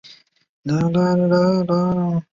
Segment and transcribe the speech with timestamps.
[0.03, 0.07] 具薪
[0.91, 2.21] 资劳健保